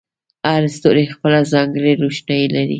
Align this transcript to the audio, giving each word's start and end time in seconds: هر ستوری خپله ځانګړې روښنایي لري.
هر 0.49 0.63
ستوری 0.75 1.05
خپله 1.15 1.39
ځانګړې 1.53 1.91
روښنایي 2.01 2.47
لري. 2.55 2.69